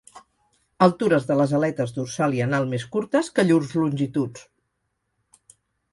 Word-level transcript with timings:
Altures 0.85 1.27
de 1.31 1.35
les 1.41 1.53
aletes 1.57 1.93
dorsal 1.99 2.35
i 2.39 2.43
anal 2.47 2.67
més 2.73 2.87
curtes 2.97 3.31
que 3.37 3.45
llurs 3.51 3.77
longituds. 3.83 5.55